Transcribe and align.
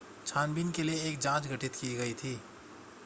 छानबीन 0.25 0.71
के 0.71 0.83
लिए 0.83 1.03
एक 1.09 1.19
जांच 1.19 1.47
गठित 1.47 1.75
की 1.75 1.95
गई 1.95 2.13
थी 2.13 2.39